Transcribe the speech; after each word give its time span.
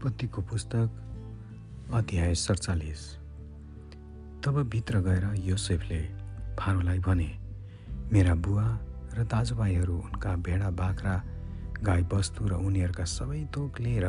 उत्पत्तिको 0.00 0.42
पुस्तक 0.42 1.92
अध्याय 1.94 2.34
सडचालिस। 2.34 3.00
तब 4.40 4.60
भित्र 4.72 4.98
गएर 5.04 5.24
योसेफले 5.44 5.98
फारोलाई 6.56 6.98
भने 6.98 7.28
मेरा 8.12 8.34
बुवा 8.34 8.64
र 9.12 9.24
दाजुभाइहरू 9.28 9.96
उनका 10.00 10.32
भेडा 10.40 10.70
बाख्रा 10.80 11.16
गाई 11.84 12.02
बस्तु 12.08 12.48
र 12.48 12.52
उनीहरूका 12.64 13.04
सबै 13.04 13.44
थोक 13.52 13.80
लिएर 13.80 14.06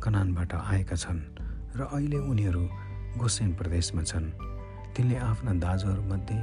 कनानबाट 0.00 0.54
आएका 0.54 0.96
छन् 0.96 1.20
र 1.76 1.90
अहिले 1.92 2.18
उनीहरू 2.24 2.64
गोसेन 3.20 3.52
प्रदेशमा 3.60 4.02
छन्। 4.02 4.32
तिनले 4.96 5.16
आफ्ना 5.28 5.52
दाजुहरूमध्ये 5.60 6.38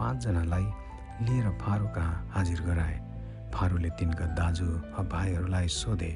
पाँचजनालाई 0.00 0.66
लिएर 1.28 1.52
फारो 1.60 1.92
कहाँ 1.92 2.16
हाजिर 2.32 2.60
गराए। 2.62 2.96
फारोले 3.52 3.90
तिनका 4.00 4.32
दाजु 4.32 4.72
भाइहरूलाई 5.12 5.68
सोधे 5.76 6.12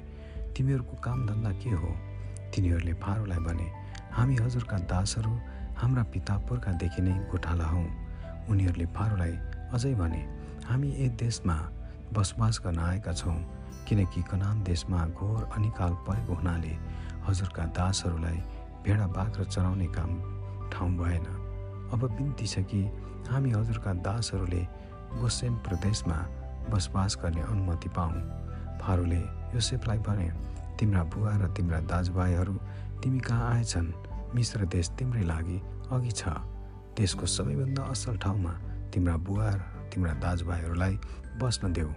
तिमीहरूको 0.57 0.97
कामधन्दा 1.05 1.53
के 1.61 1.77
हो? 1.77 1.93
तिनीहरूले 2.55 2.95
फारोलाई 3.03 3.41
भने 3.47 3.69
हामी 4.17 4.37
हजुरका 4.37 4.79
दासहरू 4.91 5.33
हाम्रा 5.81 6.03
पिता 6.15 6.35
पुर्खादेखि 6.49 7.03
नै 7.03 7.15
गोठाला 7.31 7.67
हौँ। 7.67 7.87
उनीहरूले 8.51 8.87
फारोलाई 8.97 9.35
अझै 9.75 9.95
भने 10.01 10.23
हामी 10.69 10.89
यस 10.99 11.13
देशमा 11.23 11.57
बसोबास 12.15 12.61
गर्न 12.65 12.79
आएका 12.81 13.13
छौँ 13.13 13.39
किनकि 13.89 14.23
कनान 14.31 14.63
देशमा 14.65 15.01
घोर 15.19 15.43
अनिकाल 15.57 15.93
परेको 16.07 16.35
हुनाले 16.35 16.75
हजुरका 17.27 17.65
दासहरूलाई 17.75 18.39
भेडा 18.85 19.07
बाख्रा 19.17 19.45
चराउने 19.45 19.87
काम 19.97 20.11
ठाउँ 20.73 20.91
भएन। 20.99 21.27
अब 21.93 22.03
बिन्ती 22.17 22.47
छ 22.47 22.63
कि 22.71 22.81
हामी 23.29 23.51
हजुरका 23.51 23.93
दासहरूले 24.07 24.63
गोसेन 25.21 25.55
प्रदेशमा 25.67 26.19
बसोबास 26.71 27.19
गर्ने 27.23 27.43
अनुमति 27.43 27.89
पाऊँ। 27.97 28.23
फारूले 28.81 29.23
योसेफलाई 29.55 29.99
भने 30.07 30.29
तिम्रा 30.79 31.03
बुवा 31.05 31.33
र 31.37 31.49
तिम्रा 31.57 31.81
दाजुभाइहरू 31.91 32.55
तिमी 33.03 33.21
कहाँ 33.21 33.51
आएछन्? 33.55 33.89
मिश्र 34.35 34.67
देश 34.67 34.89
तिम्रै 34.99 35.25
लागि 35.25 35.59
अघि 35.93 36.11
छ। 36.11 36.23
देशको 36.97 37.27
सबैभन्दा 37.27 37.83
असल 37.83 38.17
ठाउँमा 38.17 38.53
तिम्रा 38.93 39.17
बुवा 39.17 39.49
र 39.51 39.61
तिम्रा 39.91 40.13
दाजुभाइहरूलाई 40.15 40.95
बस्न 41.43 41.73
देऊ। 41.73 41.91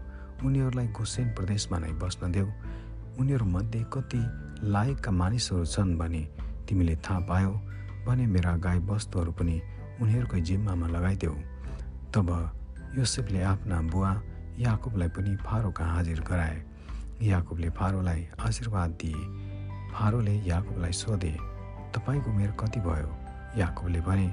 उनीहरूलाई 0.45 0.87
गोसेन 0.87 1.27
प्रदेशमा 1.33 1.77
नै 1.79 1.91
बस्न 2.01 2.31
देऊ। 2.31 2.49
उनीहरूमध्ये 3.19 3.81
कति 3.93 4.21
लायकका 4.63 5.11
मानिसहरू 5.11 5.65
छन् 5.65 5.97
भने 5.97 6.23
तिमीले 6.69 6.95
थाहा 6.95 7.19
पायौ 7.19 7.53
भने 8.05 8.25
मेरा 8.25 8.55
गाई 8.57 8.79
वस्तुहरू 8.79 9.31
पनि 9.31 9.61
उनीहरूकै 10.01 10.41
जिम्मामा 10.41 10.87
लगाइदेऊ। 10.87 11.35
तब 12.13 12.29
योसेफले 12.97 13.41
आफ्ना 13.41 13.81
बुवा 13.81 14.11
याकुबलाई 14.59 15.09
पनि 15.09 15.35
फारोका 15.37 15.85
हाजिर 15.85 16.21
गराए। 16.21 16.57
याकुबले 17.21 17.69
फारोलाई 17.69 18.27
आशीर्वाद 18.39 18.89
दिए। 19.01 19.21
फारोले 19.93 20.35
याकुबलाई 20.45 20.91
सोधे 20.91 21.33
तपाईँको 21.95 22.29
उमेर 22.31 22.51
कति 22.59 22.79
भयो? 22.79 23.09
याकुबले 23.57 24.01
भने 24.01 24.27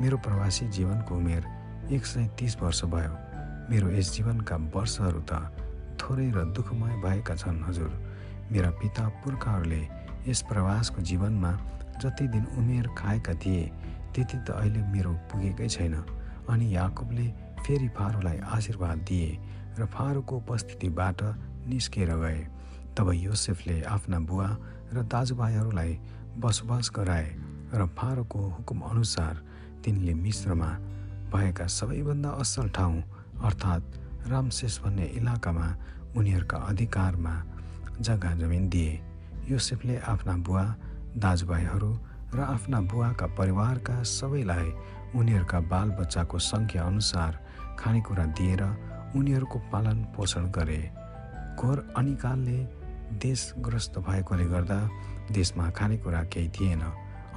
मेरो 0.00 0.16
प्रवासी 0.20 0.68
जीवनको 0.68 1.14
उमेर 1.16 1.42
एक 1.92 2.06
सय 2.06 2.28
तिस 2.38 2.56
वर्ष 2.60 2.84
भयो। 2.84 3.14
मेरो 3.70 3.88
यस 3.90 4.12
जीवनका 4.14 4.56
वर्षहरू 4.74 5.20
त 5.24 5.32
थोरै 5.96 6.28
र 6.36 6.44
दुःखमय 6.52 6.94
भएका 7.02 7.34
छन् 7.34 7.64
हजुर। 7.64 7.90
मेरा 8.52 8.70
पिता 8.76 9.08
पुर्खाहरूले 9.24 9.82
यस 10.28 10.42
प्रवासको 10.44 11.02
जीवनमा 11.02 11.52
जति 12.02 12.28
दिन 12.28 12.44
उमेर 12.58 12.86
खाएका 12.98 13.34
थिए 13.40 13.64
त्यति 14.12 14.36
त 14.44 14.50
अहिले 14.60 14.82
मेरो 14.92 15.12
पुगेकै 15.32 15.68
छैन। 15.68 15.94
अनि 16.52 16.66
याकुबले 16.76 17.26
फेरि 17.64 17.88
फारोलाई 17.96 18.38
आशीर्वाद 18.54 18.98
दिए 19.08 19.30
र 19.78 19.86
फारोको 19.88 20.36
उपस्थितिबाट 20.36 21.22
निस्केर 21.68 22.10
गए। 22.16 22.40
तब 22.96 23.10
योसेफले 23.14 23.82
आफ्ना 23.84 24.18
बुवा 24.28 24.48
र 24.94 25.02
दाजुभाइहरूलाई 25.04 25.92
बसोबास 26.40 26.90
गराए 26.96 27.28
र 27.74 27.86
फारोको 27.98 28.40
हुकुम 28.56 28.80
अनुसार 28.90 29.34
तिनले 29.84 30.14
मिश्रमा 30.14 30.70
भएका 31.32 31.66
सबैभन्दा 31.66 32.30
असल 32.42 32.68
ठाउँ 32.76 33.02
अर्थात् 33.44 34.28
रामशेष 34.30 34.78
भन्ने 34.82 35.06
इलाकामा 35.18 35.68
उनीहरूका 36.16 36.58
अधिकारमा 36.70 37.34
जग्गा 38.00 38.32
जमिन 38.34 38.68
दिए। 38.68 38.92
योसेफले 39.50 39.96
आफ्ना 40.12 40.36
बुवा 40.46 40.64
दाजुभाइहरू 41.16 41.92
र 42.34 42.40
आफ्ना 42.40 42.80
बुवाका 42.90 43.26
परिवारका 43.38 44.02
सबैलाई 44.02 44.68
उनीहरूका 45.14 45.60
बालबच्चाको 45.72 46.38
सङ्ख्या 46.38 46.82
अनुसार 46.84 47.32
खानेकुरा 47.78 48.24
दिएर 48.36 48.62
उनीहरूको 49.16 49.58
पालन 49.72 49.98
पोषण 50.16 50.50
गरे। 50.50 50.80
घोर 51.56 51.78
अनिकालले 51.96 52.58
देशग्रस्त 53.16 53.98
भएकोले 53.98 54.44
गर्दा 54.44 54.78
देशमा 55.32 55.68
खानेकुरा 55.70 56.22
केही 56.32 56.48
थिएन। 56.52 56.82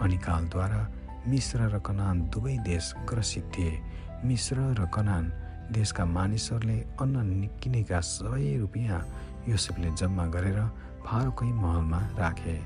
अनिकालद्वारा 0.03 0.81
मिश्र 1.27 1.59
र 1.73 1.79
कनान 1.79 2.27
दुवै 2.27 2.55
देश 2.63 2.93
ग्रसित 3.09 3.45
थिए। 3.55 3.79
मिश्र 4.25 4.57
र 4.79 4.87
कनान 4.91 5.31
देशका 5.71 6.05
मानिसहरूले 6.05 6.77
अन्न 6.99 7.47
किनेका 7.63 7.99
सबै 7.99 8.57
रुपियाँ 8.59 8.99
योसेफले 9.47 9.89
जम्मा 9.95 10.25
गरेर 10.35 10.59
फारोकै 11.05 11.51
महलमा 11.55 11.99
राखे। 12.19 12.57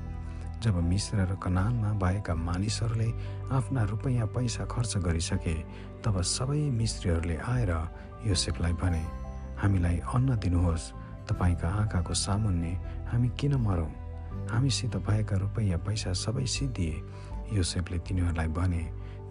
जब 0.62 0.74
मिश्र 0.90 1.16
र 1.30 1.34
कनानमा 1.38 1.90
भएका 2.02 2.34
मानिसहरूले 2.34 3.08
आफ्ना 3.54 3.82
रुपैयाँ 3.92 4.26
पैसा 4.34 4.64
खर्च 4.66 4.96
गरिसके 5.06 5.54
तब 6.02 6.20
सबै 6.34 6.60
मिस्त्रीहरूले 6.80 7.36
आएर 7.46 7.72
योसेफलाई 8.26 8.72
भने 8.82 9.04
हामीलाई 9.62 9.98
अन्न 10.14 10.36
दिनुहोस्। 10.42 11.03
तपाईँका 11.28 11.68
आँखाको 11.80 12.14
सामुन्ने 12.14 12.72
हामी 13.10 13.28
किन 13.38 13.54
मरौँ? 13.56 13.90
हामीसित 14.50 14.96
भएका 14.98 15.36
रुपैयाँ 15.36 15.78
पैसा 15.86 16.12
सबै 16.12 16.46
सिद्धिए। 16.46 17.02
योसेफले 17.52 17.98
तिनीहरूलाई 17.98 18.48
भने 18.48 18.82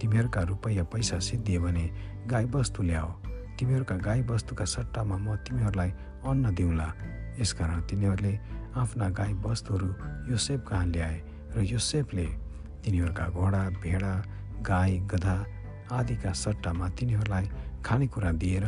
तिमीहरूका 0.01 0.41
रुपैयाँ 0.41 0.85
पैसा 0.85 1.19
सिद्धिए 1.19 1.59
भने 1.59 1.85
गाईबस्तु 2.27 2.83
ल्याऊ 2.83 3.09
तिमीहरूका 3.59 3.95
गाईबस्तुका 3.97 4.65
सट्टामा 4.65 5.17
म 5.17 5.35
तिमीहरूलाई 5.45 5.91
अन्न 6.25 6.53
दिउँला। 6.55 6.87
यसकारण 7.39 7.81
तिनीहरूले 7.89 8.33
आफ्ना 8.77 9.09
गाई 9.09 9.33
वस्तुहरू 9.45 9.89
योसेफ 10.31 10.59
कहाँ 10.67 10.85
ल्याए 10.85 11.17
र 11.55 11.61
योसेफले 11.61 12.25
तिनीहरूका 12.83 13.25
घोडा 13.29 13.63
भेडा 13.81 14.13
गाई 14.61 14.97
गधा 15.11 15.37
आदिका 15.91 16.31
सट्टामा 16.33 16.89
तिनीहरूलाई 16.97 17.45
खानेकुरा 17.85 18.31
दिएर 18.41 18.65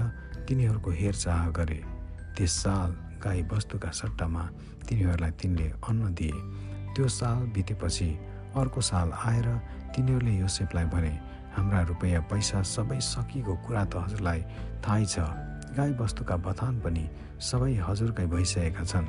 तिनीहरूको 0.48 0.92
हेरचाह 0.92 1.50
गरे। 1.58 1.82
त्यस 2.38 2.52
साल 2.52 2.92
गाई 3.26 3.42
वस्तुका 3.52 3.90
सट्टामा 3.92 4.44
तिनीहरूलाई 4.86 5.32
तिनले 5.42 5.68
अन्न 5.82 6.14
दिए। 6.14 6.38
त्यो 6.94 7.08
साल 7.10 7.50
बितेपछि 7.54 8.10
अर्को 8.56 8.82
साल 8.82 9.12
आएर 9.26 9.48
तिनीहरूले 9.96 10.34
योसेफलाई 10.46 10.86
भने 10.94 11.14
हाम्रा 11.58 11.82
रुपियाँ 11.90 12.22
पैसा 12.30 12.62
सबै 12.62 13.00
सकिएको 13.02 13.54
कुरा 13.66 13.84
त 13.90 14.06
हजुरलाई 14.06 14.42
थाहै 14.86 15.06
छ। 15.10 15.18
गाई 15.74 15.92
वस्तुका 16.00 16.36
बथान 16.46 16.80
पनि 16.86 17.04
सबै 17.42 17.74
हजुरकै 17.82 18.26
भइसकेका 18.32 18.84
छन्। 18.86 19.08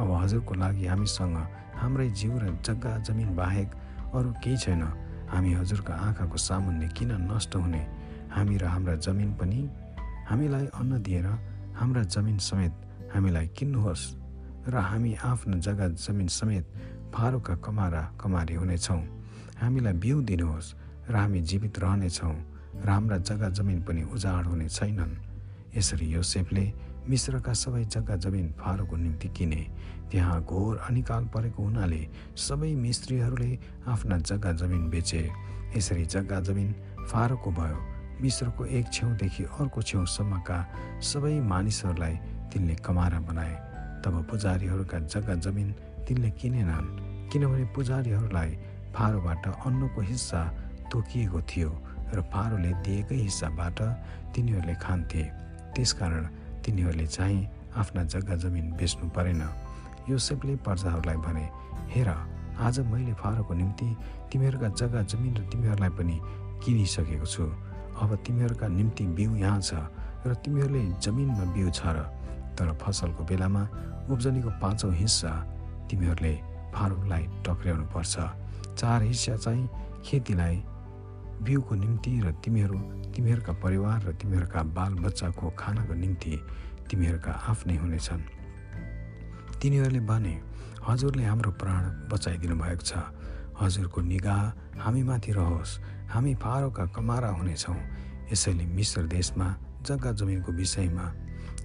अब 0.00 0.08
हजुरको 0.22 0.54
लागि 0.54 0.86
हामीसँग 0.86 1.36
हाम्रै 1.80 2.08
जिउ 2.14 2.32
र 2.38 2.44
जग्गा 2.62 2.92
जमिन 3.04 3.34
बाहेक 3.36 3.68
अरू 4.14 4.30
केही 4.44 4.56
छैन। 4.56 4.82
हामी 5.32 5.52
हजुरको 5.60 5.92
आँखाको 5.92 6.36
सामुन्ने 6.38 6.88
किन 6.96 7.10
नष्ट 7.26 7.56
हुने? 7.56 7.82
हामी 8.30 8.56
र 8.56 8.64
हाम्रा 8.64 8.94
जमिन 9.02 9.30
पनि 9.34 9.60
हामीलाई 10.30 10.66
अन्न 10.80 11.02
दिएर 11.02 11.26
हाम्रा 11.76 12.02
जमिन 12.14 12.38
समेत 12.38 12.72
हामीलाई 13.16 13.46
किन्नुहोस् 13.56 14.04
र 14.68 14.74
हामी 14.76 15.12
आफ्नो 15.24 15.56
जग्गा 15.64 15.86
जमिन 15.96 16.28
समेत 16.28 16.64
फारोका 17.14 17.54
कमारा 17.64 18.02
कमारी 18.20 18.54
हुनेछौँ। 18.54 19.02
हामीलाई 19.56 19.92
बिउ 20.04 20.20
दिनुहोस् 20.20 20.74
र 21.08 21.14
हामी 21.16 21.40
जीवित 21.40 21.78
रहनेछौँ। 21.78 22.36
र 22.84 22.88
हाम्रा 22.88 23.16
जग्गा 23.18 23.48
जमिन 23.56 23.80
पनि 23.88 24.02
उजाड 24.12 24.44
हुने 24.46 24.68
छैनन्। 24.68 25.16
यसरी 25.76 26.06
योसेफले 26.12 26.64
मिश्रका 27.08 27.52
सबै 27.52 27.84
जग्गा 27.88 28.16
जमिन 28.20 28.52
फारोको 28.60 28.96
निम्ति 28.96 29.28
किने। 29.32 29.62
त्यहाँ 30.12 30.40
घोर 30.44 30.76
अनिकाल 30.84 31.24
परेको 31.32 31.62
हुनाले 31.62 32.02
सबै 32.36 32.74
मिस्त्रीहरूले 32.74 33.50
आफ्ना 33.88 34.16
जग्गा 34.28 34.52
जमिन 34.52 34.90
बेचे। 34.92 35.22
यसरी 35.76 36.04
जग्गा 36.04 36.40
जमिन 36.40 36.72
फारोको 37.08 37.50
भयो। 37.50 37.78
मिश्रको 38.20 38.64
एक 38.66 38.86
छेउदेखि 38.92 39.44
अर्को 39.56 39.82
छेउसम्मका 39.82 40.58
सबै 41.00 41.40
मानिसहरूलाई 41.40 42.16
तिनले 42.50 42.74
कमारा 42.86 43.20
बनाए। 43.28 43.54
तब 44.02 44.14
पुजारीहरूका 44.30 44.98
जग्गा 45.12 45.34
जमिन 45.44 45.68
तिनले 46.06 46.30
किनेनन् 46.38 46.88
किनभने 47.30 47.64
पुजारीहरूलाई 47.74 48.50
फारोबाट 48.94 49.46
अन्नको 49.66 50.00
हिस्सा 50.00 50.40
तोकिएको 50.90 51.40
थियो 51.50 51.70
र 52.14 52.22
फारोले 52.32 52.72
दिएकै 52.86 53.18
हिस्साबाट 53.26 53.78
तिनीहरूले 54.34 54.74
खान्थे। 54.78 55.22
त्यसकारण 55.74 56.24
तिनीहरूले 56.64 57.06
चाहिँ 57.06 57.48
आफ्ना 57.76 58.02
जग्गा 58.12 58.34
जमिन 58.42 58.66
बेच्नु 58.78 59.08
परेन। 59.10 59.42
योसेफले 60.08 60.54
प्रजाहरूलाई 60.62 61.18
भने 61.18 61.44
हेर 61.92 62.08
आज 62.56 62.78
मैले 62.88 63.12
फारोको 63.20 63.54
निम्ति 63.54 63.88
तिमीहरूका 64.32 64.68
जग्गा 64.80 65.02
जमिन 65.02 65.32
र 65.36 65.42
तिमीहरूलाई 65.50 65.90
पनि 65.98 66.16
किनिसकेको 66.62 67.26
छु। 67.26 67.44
अब 68.00 68.10
तिमीहरूका 68.24 68.66
निम्ति 68.68 69.04
बिउ 69.16 69.34
यहाँ 69.36 69.60
छ 69.60 69.74
र 70.24 70.34
तिमीहरूले 70.40 70.82
जमिनमा 71.02 71.44
बिउ 71.52 71.70
छ 71.70 71.80
र 71.90 72.06
तर 72.56 72.72
फसलको 72.82 73.24
बेलामा 73.24 73.62
उब्जनीको 74.10 74.50
पाँचौँ 74.62 74.92
हिस्सा 74.94 75.32
तिमीहरूले 75.90 76.34
टक्र्याउनु 77.46 77.86
पर्छ 77.94 78.14
चार 78.76 79.02
हिस्सा 79.02 79.36
चाहिँ 79.36 79.68
खेतीलाई 80.04 80.56
बिउको 81.42 81.74
निम्ति 81.74 82.12
र 82.24 82.32
तिमीहरू 82.44 82.78
तिमीहरूका 83.14 83.52
परिवार 83.64 84.02
र 84.02 84.12
तिमीहरूका 84.20 84.62
बालबच्चाको 84.76 85.50
खानाको 85.58 85.94
निम्ति 85.94 86.34
तिमीहरूका 86.90 87.32
आफ्नै 87.50 87.76
हुनेछन्। 87.76 88.22
तिनीहरूले 89.60 90.00
भने 90.00 90.34
हजुरले 90.88 91.24
हाम्रो 91.24 91.50
प्राण 91.60 91.82
बचाइदिनु 92.12 92.56
भएको 92.56 92.84
छ। 92.84 92.92
हजुरको 93.60 94.00
निगाह 94.00 94.42
हामीमाथि 94.84 95.32
रहोस्। 95.32 95.80
हामी 96.12 96.34
फारोका 96.36 96.84
कमारा 96.92 97.30
हुनेछौँ। 97.40 97.76
यसैले 98.32 98.64
मिश्र 98.76 99.02
देशमा 99.08 99.48
जग्गा 99.82 100.12
जमिनको 100.12 100.52
विषयमा 100.52 101.06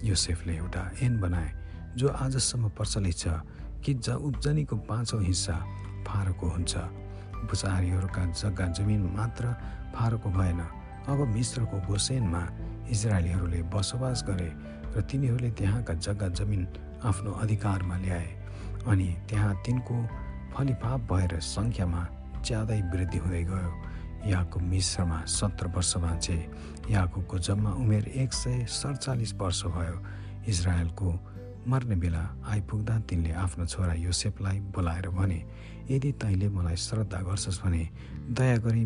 योसेफले 0.04 0.56
एउटा 0.56 0.82
एन 1.02 1.20
बनाए 1.20 1.50
जो 1.96 2.08
आजसम्म 2.08 2.68
प्रचलित 2.76 3.16
छ 3.18 3.28
कि 3.84 3.94
ज 3.94 4.10
उब्जनीको 4.28 4.76
पाँचौँ 4.88 5.22
हिस्सा 5.22 5.56
फारोको 6.06 6.46
हुन्छ। 6.48 6.76
बुचारीहरूका 7.50 8.24
जग्गा 8.32 8.66
जमिन 8.78 9.02
मात्र 9.16 9.44
फारोको 9.94 10.30
भएन। 10.30 10.60
अब 11.10 11.18
मिश्रको 11.34 11.76
गोसेनमा 11.86 12.42
इजरायलीहरूले 12.90 13.62
बसोबास 13.74 14.22
गरे 14.28 14.48
र 14.94 15.00
तिनीहरूले 15.02 15.50
त्यहाँका 15.58 15.94
जग्गा 16.06 16.28
जमिन 16.38 16.66
आफ्नो 17.04 17.30
अधिकारमा 17.42 17.96
ल्याए 17.98 18.28
अनि 18.86 19.08
त्यहाँ 19.28 19.54
तिनको 19.66 19.96
फलिफाप 20.54 21.00
भएर 21.10 21.32
सङ्ख्यामा 21.40 22.02
ज्यादै 22.46 22.80
वृद्धि 22.92 23.18
हुँदै 23.18 23.42
गयो। 23.50 23.70
यहाँको 24.26 24.60
मिश्रमा 24.60 25.24
सत्र 25.26 25.66
वर्ष 25.74 25.96
बाँचे 25.96 26.38
याकुबको 26.90 27.38
जम्मा 27.38 27.70
उमेर 27.72 28.06
एक 28.22 28.32
सय 28.32 28.64
सडचालिस 28.70 29.34
वर्ष 29.34 29.62
भयो 29.66 29.98
इजरायलको 30.48 31.08
मर्ने 31.68 31.96
बेला 31.96 32.22
आइपुग्दा 32.46 32.98
तिनले 33.06 33.32
आफ्नो 33.44 33.66
छोरा 33.66 33.92
योसेफलाई 33.94 34.58
बोलाएर 34.74 35.08
भने 35.08 35.38
यदि 35.90 36.12
तैँले 36.22 36.48
मलाई 36.48 36.76
श्रद्धा 36.76 37.20
गर्छस् 37.22 37.62
भने 37.62 37.88
दया 38.30 38.56
गरी 38.64 38.84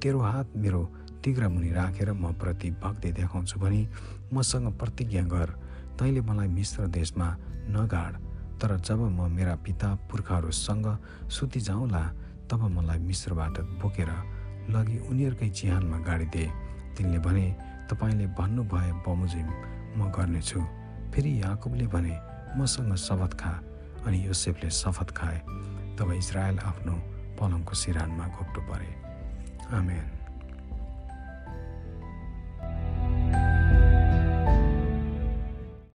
तेरो 0.00 0.20
हात 0.20 0.56
मेरो 0.56 0.82
तिग्रा 1.24 1.48
मुनि 1.48 1.70
राखेर 1.72 2.12
म 2.12 2.32
प्रति 2.40 2.70
भक्ति 2.80 3.12
देखाउँछु 3.12 3.60
भने 3.60 3.88
मसँग 4.34 4.72
प्रतिज्ञा 4.78 5.22
गर। 5.24 5.50
तैँले 5.98 6.20
मलाई 6.20 6.48
मिश्र 6.48 6.86
देशमा 6.88 7.28
नगाड। 7.76 8.12
तर 8.60 8.76
जब 8.80 9.00
म 9.00 9.30
मेरा 9.32 9.54
पिता 9.56 9.94
पुर्खाहरूसँग 10.08 10.86
सुति 11.28 11.60
जाउँला 11.60 12.04
तब 12.50 12.62
मलाई 12.76 12.98
मिश्रबाट 12.98 13.60
बोकेर 13.80 14.10
लगी 14.68 14.98
उनीहरूकै 14.98 15.48
चिहानमा 15.48 15.98
गाडिदिए 15.98 16.50
तिनले 16.96 17.18
भने 17.18 17.46
तपाईँले 17.90 18.26
भन्नुभए 18.26 18.92
बमोजिम 19.06 19.48
म 19.96 20.12
गर्नेछु। 20.12 20.60
फेरि 21.14 21.42
याकुबले 21.42 21.86
भने 21.86 22.14
मसँग 22.56 22.94
शपथ 22.94 23.32
खा। 23.40 23.52
अनि 24.06 24.26
योसेफले 24.26 24.70
शपथ 24.70 25.10
खाए। 25.16 25.38
तब 25.98 26.12
इजरायल 26.12 26.58
आफ्नो 26.58 26.94
पलङको 27.38 27.74
सिरानमा 27.74 28.26
घोप्टो 28.28 28.60
परे। 28.60 28.90
आमेन। 29.76 30.19